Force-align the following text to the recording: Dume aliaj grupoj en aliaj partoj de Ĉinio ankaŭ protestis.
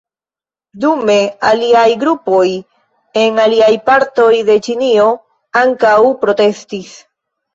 Dume 0.83 1.17
aliaj 1.49 1.83
grupoj 2.03 2.45
en 3.25 3.37
aliaj 3.45 3.69
partoj 3.89 4.31
de 4.49 4.57
Ĉinio 4.69 5.05
ankaŭ 5.63 5.95
protestis. 6.25 6.97